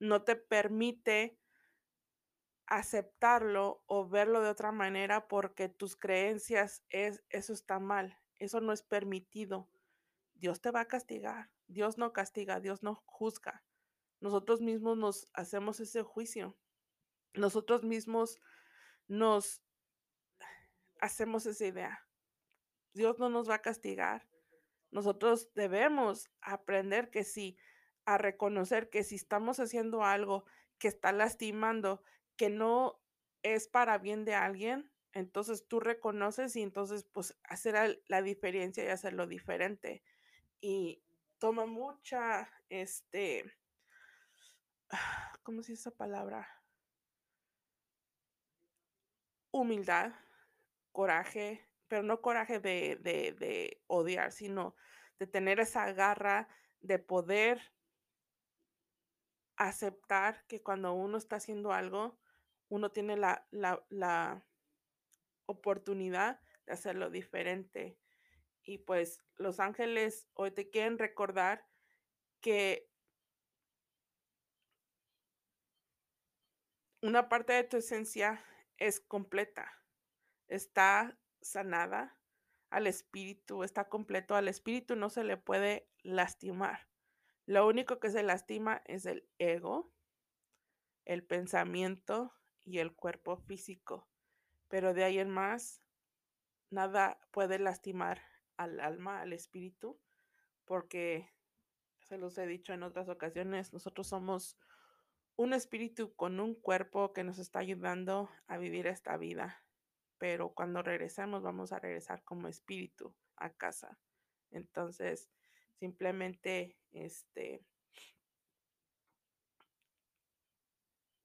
no 0.00 0.24
te 0.24 0.34
permite 0.34 1.38
aceptarlo 2.66 3.84
o 3.86 4.08
verlo 4.08 4.40
de 4.40 4.48
otra 4.48 4.72
manera 4.72 5.28
porque 5.28 5.68
tus 5.68 5.94
creencias 5.94 6.82
es 6.88 7.22
eso 7.28 7.52
está 7.52 7.78
mal, 7.78 8.18
eso 8.36 8.60
no 8.60 8.72
es 8.72 8.82
permitido. 8.82 9.68
Dios 10.34 10.62
te 10.62 10.70
va 10.70 10.80
a 10.80 10.88
castigar, 10.88 11.50
Dios 11.68 11.98
no 11.98 12.14
castiga, 12.14 12.60
Dios 12.60 12.82
no 12.82 12.94
juzga. 13.04 13.62
Nosotros 14.20 14.62
mismos 14.62 14.96
nos 14.96 15.28
hacemos 15.34 15.80
ese 15.80 16.02
juicio. 16.02 16.56
Nosotros 17.34 17.84
mismos 17.84 18.40
nos 19.06 19.62
hacemos 20.98 21.44
esa 21.44 21.66
idea. 21.66 22.08
Dios 22.94 23.18
no 23.18 23.28
nos 23.28 23.48
va 23.48 23.56
a 23.56 23.62
castigar. 23.62 24.26
Nosotros 24.90 25.52
debemos 25.54 26.30
aprender 26.40 27.10
que 27.10 27.24
sí, 27.24 27.56
a 28.04 28.18
reconocer 28.18 28.90
que 28.90 29.04
si 29.04 29.14
estamos 29.14 29.60
haciendo 29.60 30.04
algo 30.04 30.44
que 30.78 30.88
está 30.88 31.12
lastimando, 31.12 32.02
que 32.36 32.50
no 32.50 33.00
es 33.42 33.68
para 33.68 33.98
bien 33.98 34.24
de 34.24 34.34
alguien, 34.34 34.90
entonces 35.12 35.66
tú 35.66 35.80
reconoces 35.80 36.56
y 36.56 36.62
entonces 36.62 37.04
pues 37.04 37.38
hacer 37.44 38.02
la 38.06 38.22
diferencia 38.22 38.84
y 38.84 38.88
hacerlo 38.88 39.26
diferente. 39.26 40.02
Y 40.60 41.02
toma 41.38 41.66
mucha, 41.66 42.50
este, 42.68 43.44
¿cómo 45.42 45.62
se 45.62 45.72
dice 45.72 45.88
esa 45.88 45.90
palabra? 45.90 46.48
Humildad, 49.50 50.12
coraje, 50.92 51.71
pero 51.92 52.02
no 52.02 52.22
coraje 52.22 52.58
de, 52.58 52.96
de, 53.02 53.32
de 53.34 53.82
odiar, 53.86 54.32
sino 54.32 54.74
de 55.18 55.26
tener 55.26 55.60
esa 55.60 55.92
garra 55.92 56.48
de 56.80 56.98
poder 56.98 57.60
aceptar 59.56 60.42
que 60.46 60.62
cuando 60.62 60.94
uno 60.94 61.18
está 61.18 61.36
haciendo 61.36 61.70
algo, 61.70 62.18
uno 62.70 62.92
tiene 62.92 63.18
la, 63.18 63.46
la, 63.50 63.84
la 63.90 64.48
oportunidad 65.44 66.40
de 66.64 66.72
hacerlo 66.72 67.10
diferente. 67.10 67.98
Y 68.62 68.78
pues 68.78 69.22
los 69.36 69.60
ángeles 69.60 70.30
hoy 70.32 70.50
te 70.50 70.70
quieren 70.70 70.98
recordar 70.98 71.68
que 72.40 72.90
una 77.02 77.28
parte 77.28 77.52
de 77.52 77.64
tu 77.64 77.76
esencia 77.76 78.42
es 78.78 78.98
completa, 78.98 79.70
está 80.48 81.18
sanada 81.42 82.18
al 82.70 82.86
espíritu, 82.86 83.64
está 83.64 83.88
completo, 83.88 84.34
al 84.34 84.48
espíritu 84.48 84.96
no 84.96 85.10
se 85.10 85.24
le 85.24 85.36
puede 85.36 85.88
lastimar. 86.02 86.88
Lo 87.44 87.66
único 87.66 88.00
que 88.00 88.10
se 88.10 88.22
lastima 88.22 88.82
es 88.86 89.04
el 89.04 89.28
ego, 89.38 89.92
el 91.04 91.24
pensamiento 91.24 92.32
y 92.64 92.78
el 92.78 92.94
cuerpo 92.94 93.36
físico. 93.36 94.08
Pero 94.68 94.94
de 94.94 95.04
ahí 95.04 95.18
en 95.18 95.28
más, 95.28 95.82
nada 96.70 97.20
puede 97.30 97.58
lastimar 97.58 98.22
al 98.56 98.80
alma, 98.80 99.20
al 99.20 99.32
espíritu, 99.32 100.00
porque 100.64 101.28
se 102.00 102.16
los 102.16 102.38
he 102.38 102.46
dicho 102.46 102.72
en 102.72 102.82
otras 102.82 103.08
ocasiones, 103.08 103.72
nosotros 103.72 104.06
somos 104.06 104.56
un 105.36 105.52
espíritu 105.52 106.14
con 106.14 106.40
un 106.40 106.54
cuerpo 106.54 107.12
que 107.12 107.24
nos 107.24 107.38
está 107.38 107.58
ayudando 107.58 108.30
a 108.46 108.58
vivir 108.58 108.86
esta 108.86 109.16
vida. 109.16 109.62
Pero 110.22 110.54
cuando 110.54 110.82
regresemos, 110.82 111.42
vamos 111.42 111.72
a 111.72 111.80
regresar 111.80 112.22
como 112.22 112.46
espíritu 112.46 113.12
a 113.34 113.52
casa. 113.54 113.98
Entonces, 114.52 115.28
simplemente, 115.80 116.78
este, 116.92 117.66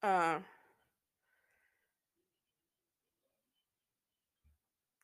uh, 0.01 0.41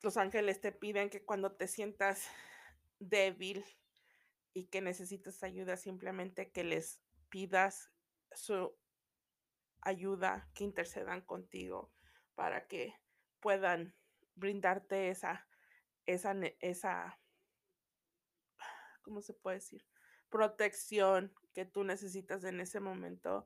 los 0.02 0.18
ángeles 0.18 0.60
te 0.60 0.72
piden 0.72 1.12
que 1.12 1.24
cuando 1.24 1.56
te 1.56 1.68
sientas 1.68 2.28
débil 2.98 3.64
y 4.56 4.70
que 4.70 4.82
necesitas 4.82 5.44
ayuda, 5.44 5.78
simplemente 5.78 6.52
que 6.52 6.64
les 6.64 7.00
pidas 7.30 7.92
su 8.32 8.76
ayuda, 9.82 10.50
que 10.56 10.64
intercedan 10.64 11.22
contigo 11.22 11.94
para 12.34 12.66
que 12.66 13.03
puedan 13.44 13.94
brindarte 14.36 15.10
esa, 15.10 15.46
esa, 16.06 16.34
esa, 16.62 17.20
¿cómo 19.04 19.22
se 19.22 19.34
puede 19.34 19.58
decir? 19.58 19.86
Protección 20.30 21.36
que 21.54 21.66
tú 21.66 21.84
necesitas 21.84 22.46
en 22.46 22.62
ese 22.62 22.80
momento. 22.80 23.46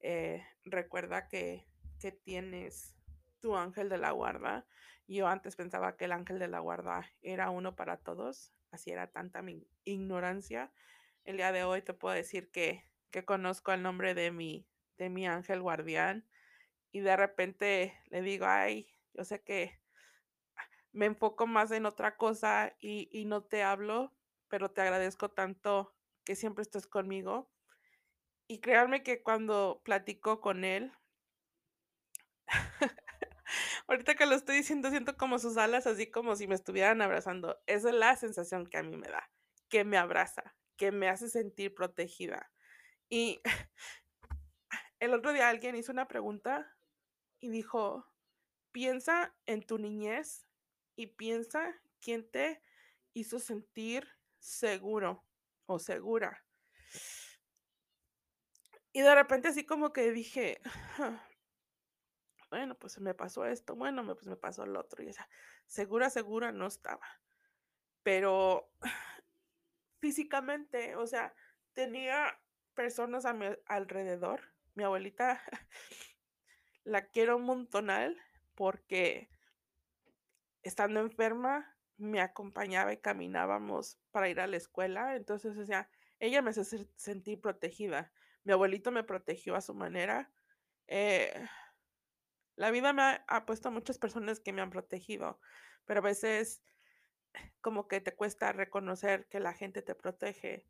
Eh, 0.00 0.46
recuerda 0.64 1.28
que, 1.28 1.66
que 1.98 2.12
tienes 2.12 2.94
tu 3.40 3.56
ángel 3.56 3.88
de 3.88 3.96
la 3.96 4.12
guarda. 4.12 4.66
Yo 5.06 5.26
antes 5.26 5.56
pensaba 5.56 5.96
que 5.96 6.04
el 6.04 6.12
ángel 6.12 6.38
de 6.38 6.48
la 6.48 6.60
guarda 6.60 7.10
era 7.22 7.48
uno 7.48 7.74
para 7.74 7.96
todos, 7.96 8.52
así 8.70 8.90
era 8.90 9.10
tanta 9.10 9.40
mi 9.40 9.66
ignorancia. 9.84 10.70
El 11.24 11.38
día 11.38 11.52
de 11.52 11.64
hoy 11.64 11.80
te 11.80 11.94
puedo 11.94 12.14
decir 12.14 12.50
que, 12.50 12.84
que 13.10 13.24
conozco 13.24 13.72
el 13.72 13.82
nombre 13.82 14.12
de 14.12 14.30
mi, 14.30 14.68
de 14.98 15.08
mi 15.08 15.26
ángel 15.26 15.62
guardián 15.62 16.28
y 16.92 17.00
de 17.00 17.16
repente 17.16 17.98
le 18.10 18.20
digo, 18.20 18.44
ay, 18.46 18.97
yo 19.18 19.24
sé 19.24 19.42
que 19.42 19.82
me 20.92 21.06
enfoco 21.06 21.48
más 21.48 21.72
en 21.72 21.86
otra 21.86 22.16
cosa 22.16 22.76
y, 22.78 23.08
y 23.10 23.24
no 23.24 23.42
te 23.42 23.64
hablo, 23.64 24.14
pero 24.46 24.70
te 24.70 24.80
agradezco 24.80 25.32
tanto 25.32 25.96
que 26.24 26.36
siempre 26.36 26.62
estés 26.62 26.86
conmigo. 26.86 27.50
Y 28.46 28.60
créanme 28.60 29.02
que 29.02 29.24
cuando 29.24 29.82
platico 29.84 30.40
con 30.40 30.64
él, 30.64 30.92
ahorita 33.88 34.14
que 34.14 34.26
lo 34.26 34.36
estoy 34.36 34.58
diciendo, 34.58 34.88
siento 34.90 35.16
como 35.16 35.40
sus 35.40 35.56
alas 35.56 35.88
así 35.88 36.08
como 36.08 36.36
si 36.36 36.46
me 36.46 36.54
estuvieran 36.54 37.02
abrazando. 37.02 37.60
Esa 37.66 37.88
es 37.88 37.96
la 37.96 38.14
sensación 38.14 38.68
que 38.68 38.78
a 38.78 38.84
mí 38.84 38.96
me 38.96 39.08
da, 39.08 39.28
que 39.68 39.82
me 39.84 39.98
abraza, 39.98 40.54
que 40.76 40.92
me 40.92 41.08
hace 41.08 41.28
sentir 41.28 41.74
protegida. 41.74 42.52
Y 43.08 43.40
el 45.00 45.12
otro 45.12 45.32
día 45.32 45.48
alguien 45.48 45.74
hizo 45.74 45.90
una 45.90 46.06
pregunta 46.06 46.72
y 47.40 47.48
dijo, 47.50 48.07
piensa 48.78 49.34
en 49.46 49.66
tu 49.66 49.76
niñez 49.76 50.46
y 50.94 51.08
piensa 51.08 51.74
quién 52.00 52.30
te 52.30 52.62
hizo 53.12 53.40
sentir 53.40 54.06
seguro 54.38 55.26
o 55.66 55.80
segura. 55.80 56.44
Y 58.92 59.00
de 59.00 59.12
repente 59.16 59.48
así 59.48 59.66
como 59.66 59.92
que 59.92 60.12
dije, 60.12 60.60
bueno, 62.50 62.76
pues 62.78 63.00
me 63.00 63.14
pasó 63.14 63.46
esto, 63.46 63.74
bueno, 63.74 64.04
pues 64.14 64.28
me 64.28 64.36
pasó 64.36 64.62
el 64.62 64.76
otro. 64.76 65.02
Y 65.02 65.08
esa, 65.08 65.28
segura, 65.66 66.08
segura 66.08 66.52
no 66.52 66.68
estaba. 66.68 67.20
Pero 68.04 68.70
físicamente, 69.98 70.94
o 70.94 71.08
sea, 71.08 71.34
tenía 71.72 72.40
personas 72.74 73.24
a 73.24 73.32
mi 73.32 73.46
alrededor. 73.66 74.54
Mi 74.76 74.84
abuelita 74.84 75.42
la 76.84 77.08
quiero 77.08 77.38
un 77.38 77.42
montonal 77.42 78.16
porque 78.58 79.30
estando 80.64 80.98
enferma 80.98 81.76
me 81.96 82.20
acompañaba 82.20 82.92
y 82.92 82.96
caminábamos 82.96 84.00
para 84.10 84.28
ir 84.28 84.40
a 84.40 84.48
la 84.48 84.56
escuela. 84.56 85.14
Entonces, 85.14 85.56
ella 86.18 86.42
me 86.42 86.50
hace 86.50 86.88
sentir 86.96 87.40
protegida. 87.40 88.12
Mi 88.42 88.52
abuelito 88.52 88.90
me 88.90 89.04
protegió 89.04 89.54
a 89.54 89.60
su 89.60 89.74
manera. 89.74 90.32
Eh, 90.88 91.32
la 92.56 92.72
vida 92.72 92.92
me 92.92 93.02
ha, 93.02 93.24
ha, 93.28 93.46
puesto 93.46 93.68
a 93.68 93.70
muchas 93.70 93.96
personas 93.96 94.40
que 94.40 94.52
me 94.52 94.60
han 94.60 94.70
protegido, 94.70 95.38
pero 95.84 96.00
a 96.00 96.02
veces 96.02 96.60
como 97.60 97.86
que 97.86 98.00
te 98.00 98.16
cuesta 98.16 98.50
reconocer 98.50 99.28
que 99.28 99.38
la 99.38 99.52
gente 99.52 99.82
te 99.82 99.94
protege 99.94 100.66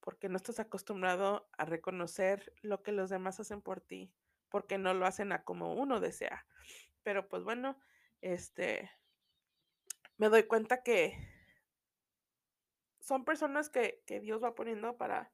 porque 0.00 0.28
no 0.28 0.38
estás 0.38 0.58
acostumbrado 0.58 1.48
a 1.56 1.64
reconocer 1.66 2.52
lo 2.62 2.82
que 2.82 2.90
los 2.90 3.10
demás 3.10 3.38
hacen 3.38 3.62
por 3.62 3.80
ti, 3.80 4.12
porque 4.48 4.76
no 4.76 4.92
lo 4.92 5.06
hacen 5.06 5.30
a 5.30 5.44
como 5.44 5.74
uno 5.74 6.00
desea. 6.00 6.44
Pero 7.02 7.28
pues 7.28 7.44
bueno, 7.44 7.78
este, 8.20 8.90
me 10.16 10.28
doy 10.28 10.44
cuenta 10.44 10.82
que 10.82 11.16
son 13.00 13.24
personas 13.24 13.70
que, 13.70 14.02
que 14.06 14.20
Dios 14.20 14.42
va 14.42 14.54
poniendo 14.54 14.96
para, 14.96 15.32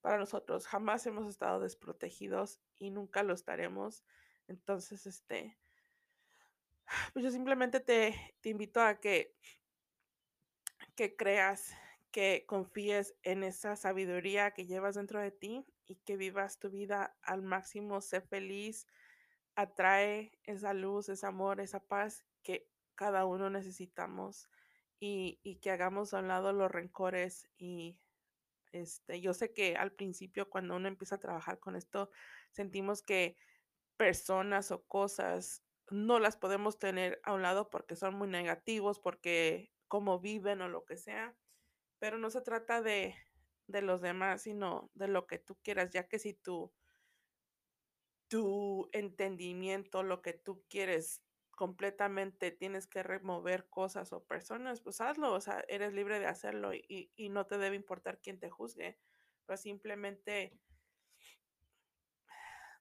para 0.00 0.18
nosotros. 0.18 0.66
Jamás 0.66 1.06
hemos 1.06 1.28
estado 1.28 1.60
desprotegidos 1.60 2.60
y 2.76 2.90
nunca 2.90 3.22
lo 3.22 3.34
estaremos. 3.34 4.04
Entonces, 4.48 5.06
este, 5.06 5.58
pues 7.12 7.24
yo 7.24 7.30
simplemente 7.30 7.80
te, 7.80 8.36
te 8.40 8.50
invito 8.50 8.80
a 8.80 9.00
que, 9.00 9.34
que 10.94 11.16
creas, 11.16 11.74
que 12.10 12.44
confíes 12.46 13.14
en 13.22 13.44
esa 13.44 13.76
sabiduría 13.76 14.52
que 14.52 14.66
llevas 14.66 14.94
dentro 14.94 15.20
de 15.20 15.30
ti 15.30 15.66
y 15.86 15.96
que 15.96 16.16
vivas 16.16 16.58
tu 16.58 16.70
vida 16.70 17.16
al 17.22 17.42
máximo, 17.42 18.00
sé 18.00 18.20
feliz, 18.20 18.86
atrae 19.56 20.38
esa 20.44 20.74
luz, 20.74 21.08
ese 21.08 21.26
amor, 21.26 21.60
esa 21.60 21.80
paz 21.80 22.24
que 22.42 22.68
cada 22.94 23.24
uno 23.24 23.50
necesitamos 23.50 24.48
y, 25.00 25.40
y 25.42 25.56
que 25.56 25.70
hagamos 25.70 26.14
a 26.14 26.18
un 26.20 26.28
lado 26.28 26.52
los 26.52 26.70
rencores 26.70 27.48
y 27.56 27.98
este, 28.72 29.20
yo 29.20 29.34
sé 29.34 29.52
que 29.52 29.76
al 29.76 29.92
principio 29.92 30.50
cuando 30.50 30.74
uno 30.74 30.88
empieza 30.88 31.14
a 31.14 31.20
trabajar 31.20 31.60
con 31.60 31.76
esto, 31.76 32.10
sentimos 32.50 33.02
que 33.02 33.36
personas 33.96 34.72
o 34.72 34.84
cosas 34.84 35.62
no 35.90 36.18
las 36.18 36.36
podemos 36.36 36.78
tener 36.78 37.20
a 37.22 37.34
un 37.34 37.42
lado 37.42 37.70
porque 37.70 37.94
son 37.94 38.16
muy 38.16 38.26
negativos, 38.26 38.98
porque 38.98 39.72
cómo 39.86 40.18
viven 40.18 40.60
o 40.60 40.68
lo 40.68 40.84
que 40.84 40.96
sea, 40.96 41.36
pero 42.00 42.18
no 42.18 42.30
se 42.30 42.40
trata 42.40 42.82
de, 42.82 43.14
de 43.68 43.82
los 43.82 44.00
demás, 44.00 44.42
sino 44.42 44.90
de 44.94 45.08
lo 45.08 45.26
que 45.26 45.38
tú 45.38 45.56
quieras, 45.62 45.90
ya 45.90 46.08
que 46.08 46.18
si 46.18 46.34
tú, 46.34 46.72
tu 48.34 48.88
entendimiento, 48.90 50.02
lo 50.02 50.20
que 50.20 50.32
tú 50.32 50.64
quieres 50.68 51.22
completamente 51.52 52.50
tienes 52.50 52.88
que 52.88 53.04
remover 53.04 53.68
cosas 53.68 54.12
o 54.12 54.24
personas, 54.24 54.80
pues 54.80 55.00
hazlo, 55.00 55.32
o 55.32 55.40
sea, 55.40 55.64
eres 55.68 55.92
libre 55.92 56.18
de 56.18 56.26
hacerlo 56.26 56.74
y, 56.74 57.12
y 57.14 57.28
no 57.28 57.46
te 57.46 57.58
debe 57.58 57.76
importar 57.76 58.20
quién 58.20 58.40
te 58.40 58.50
juzgue, 58.50 58.98
pero 59.46 59.56
simplemente 59.56 60.58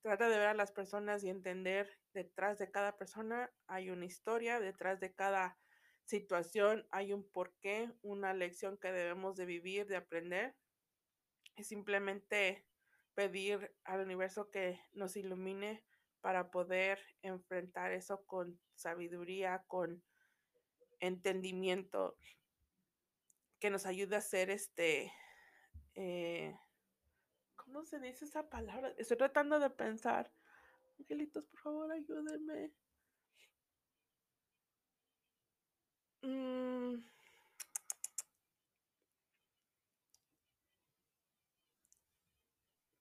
trata 0.02 0.28
de 0.28 0.40
ver 0.40 0.48
a 0.48 0.54
las 0.56 0.72
personas 0.72 1.24
y 1.24 1.30
entender 1.30 2.00
detrás 2.16 2.58
de 2.58 2.72
cada 2.72 2.98
persona 2.98 3.54
hay 3.68 3.92
una 3.92 4.06
historia, 4.06 4.60
detrás 4.60 5.00
de 5.00 5.14
cada 5.14 5.60
situación 6.06 6.88
hay 6.90 7.14
un 7.14 7.30
porqué, 7.30 7.92
una 8.02 8.34
lección 8.34 8.80
que 8.80 8.92
debemos 8.92 9.36
de 9.36 9.46
vivir, 9.46 9.86
de 9.86 9.98
aprender. 9.98 10.56
Y 11.56 11.64
simplemente 11.64 12.66
pedir 13.16 13.74
al 13.84 14.02
universo 14.02 14.50
que 14.50 14.80
nos 14.94 15.16
ilumine 15.16 15.84
para 16.22 16.52
poder 16.52 17.00
enfrentar 17.22 17.92
eso 17.92 18.26
con 18.26 18.60
sabiduría, 18.76 19.64
con 19.68 20.04
entendimiento, 21.00 22.18
que 23.60 23.70
nos 23.70 23.86
ayude 23.86 24.16
a 24.16 24.22
ser 24.22 24.50
este, 24.50 25.12
eh, 25.96 26.58
¿cómo 27.56 27.84
se 27.86 28.00
dice 28.00 28.26
esa 28.26 28.50
palabra? 28.50 28.94
Estoy 28.98 29.18
tratando 29.18 29.60
de 29.60 29.70
pensar. 29.70 30.34
Angelitos, 31.00 31.46
por 31.46 31.60
favor, 31.60 31.92
ayúdenme. 31.92 32.72
Mm. 36.22 37.13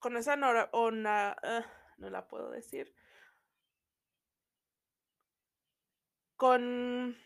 Con 0.03 0.17
esa 0.17 0.35
uh, 0.35 0.91
no 1.99 2.11
la 2.11 2.27
puedo 2.27 2.51
decir. 2.51 2.93
Con 6.35 7.17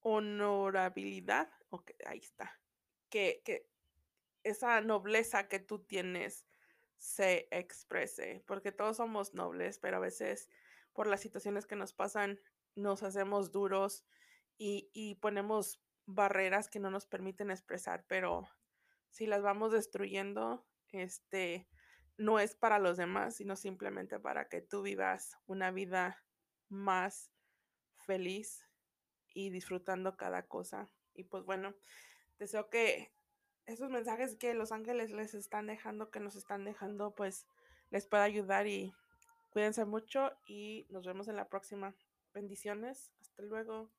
honorabilidad. 0.00 1.50
Ok, 1.68 1.90
ahí 2.06 2.20
está. 2.20 2.58
Que, 3.10 3.42
que 3.44 3.68
esa 4.44 4.80
nobleza 4.80 5.46
que 5.46 5.58
tú 5.58 5.80
tienes 5.80 6.46
se 6.96 7.48
exprese, 7.50 8.42
porque 8.46 8.72
todos 8.72 8.96
somos 8.96 9.34
nobles, 9.34 9.78
pero 9.78 9.98
a 9.98 10.00
veces 10.00 10.48
por 10.94 11.06
las 11.06 11.20
situaciones 11.20 11.66
que 11.66 11.76
nos 11.76 11.92
pasan 11.92 12.40
nos 12.76 13.02
hacemos 13.02 13.52
duros 13.52 14.06
y, 14.56 14.88
y 14.94 15.16
ponemos 15.16 15.82
barreras 16.06 16.70
que 16.70 16.80
no 16.80 16.90
nos 16.90 17.04
permiten 17.04 17.50
expresar, 17.50 18.06
pero 18.08 18.48
si 19.12 19.26
las 19.26 19.42
vamos 19.42 19.72
destruyendo, 19.72 20.66
este, 20.90 21.68
no 22.16 22.40
es 22.40 22.56
para 22.56 22.78
los 22.78 22.96
demás, 22.96 23.36
sino 23.36 23.56
simplemente 23.56 24.18
para 24.18 24.48
que 24.48 24.60
tú 24.62 24.82
vivas 24.82 25.36
una 25.46 25.70
vida 25.70 26.24
más 26.68 27.30
feliz 27.98 28.66
y 29.34 29.50
disfrutando 29.50 30.16
cada 30.16 30.46
cosa. 30.46 30.90
Y 31.14 31.24
pues 31.24 31.44
bueno, 31.44 31.74
deseo 32.38 32.70
que 32.70 33.12
esos 33.66 33.90
mensajes 33.90 34.36
que 34.36 34.54
los 34.54 34.72
ángeles 34.72 35.10
les 35.10 35.34
están 35.34 35.66
dejando, 35.66 36.10
que 36.10 36.20
nos 36.20 36.34
están 36.34 36.64
dejando, 36.64 37.14
pues 37.14 37.46
les 37.90 38.06
pueda 38.06 38.24
ayudar 38.24 38.66
y 38.66 38.94
cuídense 39.50 39.84
mucho 39.84 40.32
y 40.46 40.86
nos 40.88 41.06
vemos 41.06 41.28
en 41.28 41.36
la 41.36 41.48
próxima. 41.48 41.94
Bendiciones. 42.32 43.12
Hasta 43.20 43.42
luego. 43.42 43.90